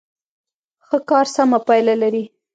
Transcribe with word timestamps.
ښه 0.87 0.97
کار 1.09 1.25
سمه 1.35 1.59
پایله 1.67 1.95
لري. 2.01 2.23